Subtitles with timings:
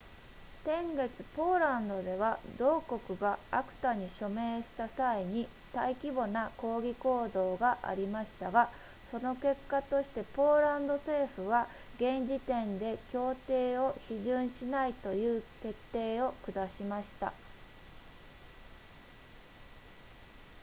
[0.63, 8.71] 先月ポーランドでは同国が acta に署名した際に大規模な抗議行動がありましたが
[9.11, 11.67] その結果としてポーランド政府は
[11.99, 17.31] 現時点で協定を批准しないという決定を下しました